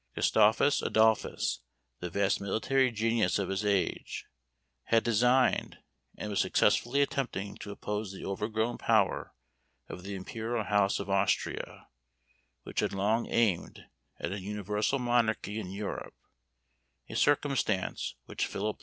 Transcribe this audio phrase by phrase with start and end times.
[0.15, 1.59] Gustavus Adolphus,
[1.99, 4.25] the vast military genius of his age,
[4.85, 5.77] had designed,
[6.17, 9.35] and was successfully attempting, to oppose the overgrown power
[9.87, 11.87] of the imperial house of Austria,
[12.63, 13.85] which had long aimed
[14.19, 16.15] at an universal monarchy in Europe;
[17.07, 18.79] a circumstance which Philip IV.